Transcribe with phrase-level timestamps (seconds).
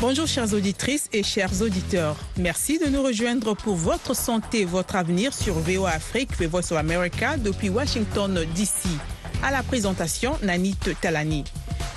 [0.00, 2.16] Bonjour chères auditrices et chers auditeurs.
[2.38, 6.30] Merci de nous rejoindre pour votre santé, votre avenir sur VOA Afrique,
[6.76, 8.88] America depuis Washington DC.
[9.42, 11.44] À la présentation, Nanit Talani.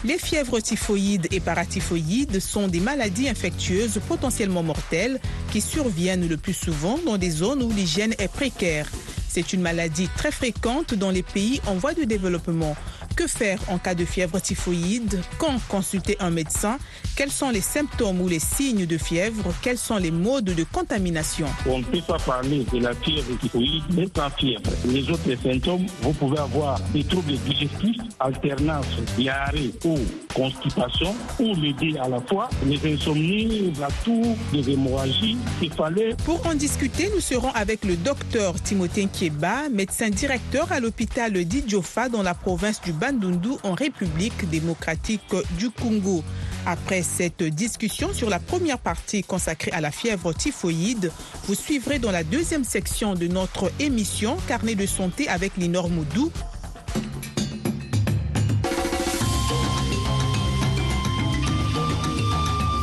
[0.05, 5.19] Les fièvres typhoïdes et paratyphoïdes sont des maladies infectieuses potentiellement mortelles
[5.51, 8.87] qui surviennent le plus souvent dans des zones où l'hygiène est précaire.
[9.27, 12.75] C'est une maladie très fréquente dans les pays en voie de développement.
[13.15, 16.77] Que faire en cas de fièvre typhoïde Quand consulter un médecin
[17.15, 21.47] Quels sont les symptômes ou les signes de fièvre Quels sont les modes de contamination?
[21.65, 24.69] On ne peut pas parler de la fièvre typhoïde mais sans fièvre.
[24.85, 28.85] Les autres symptômes, vous pouvez avoir des troubles digestifs, alternance,
[29.17, 29.97] diarrhée ou
[30.33, 36.15] constipation, ou les deux à la fois, les insomnies, la toux, les hémorragies, céphalées.
[36.25, 42.09] Pour en discuter, nous serons avec le docteur Timothée Kieba, médecin directeur à l'hôpital d'Idjofa
[42.09, 46.23] dans la province du Bandundu en République démocratique du Congo.
[46.65, 51.11] Après cette discussion sur la première partie consacrée à la fièvre typhoïde,
[51.43, 56.31] vous suivrez dans la deuxième section de notre émission Carnet de santé avec Linor Moudou.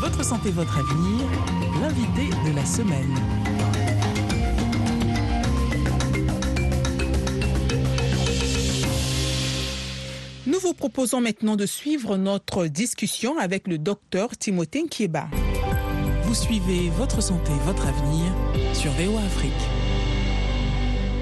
[0.03, 1.27] Votre santé, votre avenir,
[1.81, 3.72] l'invité de la semaine.
[10.63, 15.27] Vous proposons maintenant de suivre notre discussion avec le docteur Timothée Kieba.
[16.23, 18.33] Vous suivez Votre santé, votre avenir
[18.73, 19.51] sur VOA Afrique.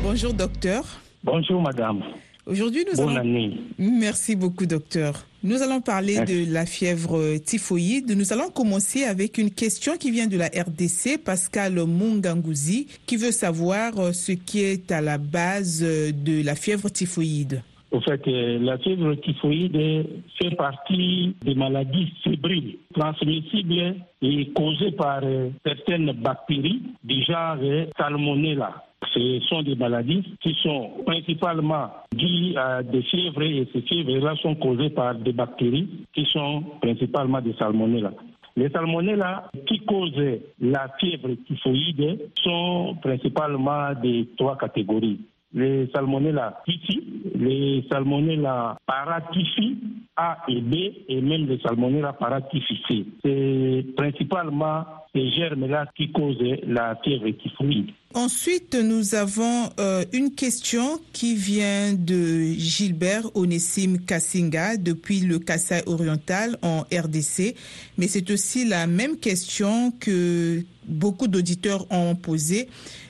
[0.02, 0.84] Bonjour docteur.
[1.24, 2.02] Bonjour madame.
[2.46, 3.20] Aujourd'hui, nous Bonne allons...
[3.20, 3.61] année.
[3.78, 5.27] Merci beaucoup, docteur.
[5.42, 6.46] Nous allons parler Merci.
[6.46, 8.14] de la fièvre typhoïde.
[8.14, 13.33] Nous allons commencer avec une question qui vient de la RDC, Pascal Mungangouzi, qui veut
[13.33, 17.62] savoir euh, ce qui est à la base euh, de la fièvre typhoïde.
[17.92, 20.06] Au fait, euh, la fièvre typhoïde
[20.40, 27.86] fait partie des maladies fébriles transmissibles et causées par euh, certaines bactéries du genre euh,
[27.98, 28.84] Salmonella.
[29.12, 34.55] Ce sont des maladies qui sont principalement dues à des fièvres et ces fièvres-là sont
[34.55, 38.12] causées par des bactéries qui sont principalement des Salmonella.
[38.57, 45.18] Les salmonella qui causent la fièvre typhoïde sont principalement de trois catégories.
[45.52, 47.02] Les salmonella typhi,
[47.34, 49.78] les salmonella paratyphi
[50.16, 50.74] A et B
[51.08, 53.05] et même les salmonella paratyphi C.
[53.24, 54.84] C'est principalement
[55.14, 57.90] ces germes-là qui causent la typhoïde.
[58.14, 65.83] Ensuite, nous avons euh, une question qui vient de Gilbert Onessim Kassinga depuis le Kassai
[65.86, 67.55] oriental en RDC,
[67.98, 72.68] mais c'est aussi la même question que beaucoup d'auditeurs ont posée.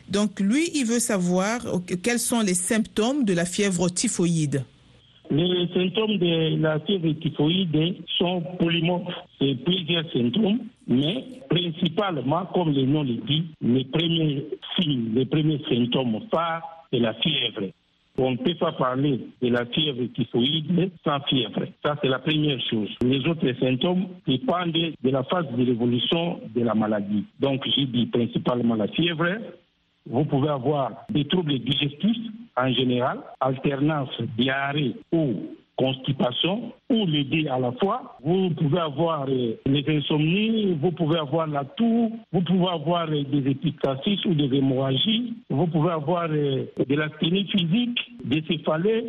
[0.08, 1.60] Donc lui, il veut savoir
[2.02, 4.64] quels sont les symptômes de la fièvre typhoïde.
[5.30, 9.14] Les symptômes de la fièvre typhoïde sont polymorphes.
[9.40, 10.58] C'est plusieurs symptômes,
[10.88, 14.44] mais principalement, comme le nom le dit, les premiers
[14.76, 16.62] signes, les premiers symptômes phares,
[16.92, 17.70] c'est la fièvre.
[18.18, 21.64] On ne peut pas parler de la fièvre typhoïde sans fièvre.
[21.84, 22.90] Ça, c'est la première chose.
[23.02, 27.24] Les autres symptômes dépendent de la phase de l'évolution de la maladie.
[27.38, 29.26] Donc, j'ai dit principalement la fièvre,
[30.06, 32.26] vous pouvez avoir des troubles digestifs
[32.56, 35.34] en général, alternance diarrhée ou
[35.80, 38.18] constipation, ou les deux à la fois.
[38.22, 43.24] Vous pouvez avoir euh, les insomnies, vous pouvez avoir la toux, vous pouvez avoir euh,
[43.24, 49.04] des épistaxis ou des hémorragies, vous pouvez avoir euh, de l'asthénie physique, des céphalées,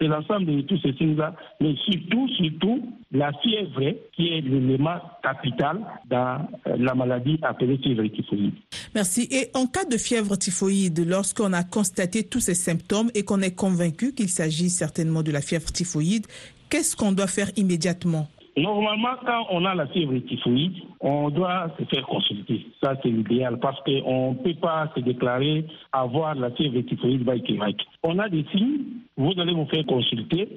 [0.00, 5.80] c'est l'ensemble de tous ces signes-là, mais surtout, surtout, la fièvre qui est l'élément capital
[6.08, 8.54] dans euh, la maladie appelée fièvre typhoïde.
[8.94, 9.28] Merci.
[9.30, 13.54] Et en cas de fièvre typhoïde, lorsqu'on a constaté tous ces symptômes et qu'on est
[13.54, 16.26] convaincu qu'il s'agit certainement de la fièvre typhoïde,
[16.68, 18.28] qu'est-ce qu'on doit faire immédiatement?
[18.58, 22.66] Normalement, quand on a la fièvre typhoïde, on doit se faire consulter.
[22.82, 27.42] Ça, c'est l'idéal parce qu'on ne peut pas se déclarer avoir la fièvre typhoïde by.
[28.02, 30.48] On a des signes, vous allez vous faire consulter.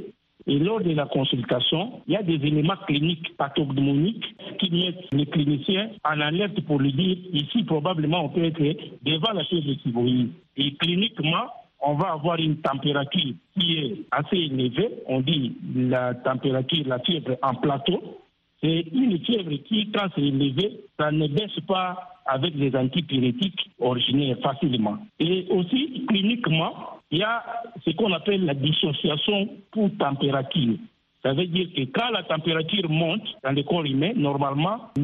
[0.47, 4.25] Et lors de la consultation, il y a des éléments cliniques pathognomoniques
[4.57, 8.59] qui mettent les cliniciens en alerte pour lui dire ici, probablement, on peut être
[9.03, 10.31] devant la fièvre typhoïde.
[10.57, 11.51] Et cliniquement,
[11.81, 14.89] on va avoir une température qui est assez élevée.
[15.07, 18.19] On dit la température, la fièvre en plateau.
[18.61, 24.37] C'est une fièvre qui, quand c'est élevé, ça ne baisse pas avec les antipyrétiques originaires
[24.41, 24.97] facilement.
[25.19, 27.43] Et aussi, cliniquement, il y a
[27.85, 30.75] ce qu'on appelle la dissociation pour température.
[31.23, 35.03] Ça veut dire que quand la température monte dans le corps humain, normalement, les